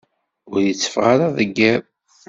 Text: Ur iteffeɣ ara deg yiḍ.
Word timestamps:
Ur 0.53 0.59
iteffeɣ 0.65 1.05
ara 1.13 1.27
deg 1.37 1.49
yiḍ. 1.57 1.83